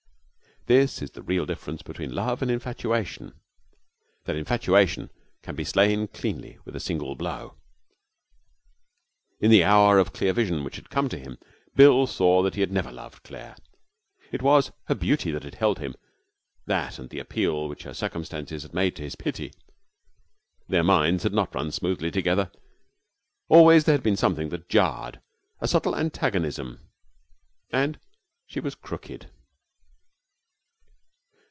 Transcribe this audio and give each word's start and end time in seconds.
This 0.67 1.01
is 1.01 1.09
the 1.09 1.23
real 1.23 1.47
difference 1.47 1.81
between 1.81 2.13
love 2.13 2.43
and 2.43 2.51
infatuation, 2.51 3.33
that 4.25 4.35
infatuation 4.35 5.09
can 5.41 5.55
be 5.55 5.63
slain 5.63 6.05
cleanly 6.07 6.59
with 6.65 6.75
a 6.75 6.79
single 6.79 7.15
blow. 7.15 7.55
In 9.39 9.49
the 9.49 9.63
hour 9.63 9.97
of 9.97 10.13
clear 10.13 10.33
vision 10.33 10.63
which 10.63 10.75
had 10.75 10.91
come 10.91 11.09
to 11.09 11.17
him, 11.17 11.39
Bill 11.75 12.05
saw 12.05 12.43
that 12.43 12.53
he 12.53 12.61
had 12.61 12.71
never 12.71 12.91
loved 12.91 13.23
Claire. 13.23 13.55
It 14.31 14.43
was 14.43 14.71
her 14.85 14.93
beauty 14.93 15.31
that 15.31 15.41
had 15.41 15.55
held 15.55 15.79
him, 15.79 15.95
that 16.67 16.99
and 16.99 17.09
the 17.09 17.17
appeal 17.19 17.67
which 17.67 17.81
her 17.81 17.93
circumstances 17.95 18.61
had 18.61 18.73
made 18.75 18.95
to 18.97 19.01
his 19.03 19.15
pity. 19.15 19.51
Their 20.67 20.83
minds 20.83 21.23
had 21.23 21.33
not 21.33 21.55
run 21.55 21.71
smoothly 21.71 22.11
together. 22.11 22.51
Always 23.49 23.85
there 23.85 23.95
had 23.95 24.03
been 24.03 24.15
something 24.15 24.49
that 24.49 24.69
jarred, 24.69 25.21
a 25.59 25.67
subtle 25.67 25.95
antagonism. 25.95 26.87
And 27.71 27.99
she 28.45 28.59
was 28.59 28.75
crooked. 28.75 29.31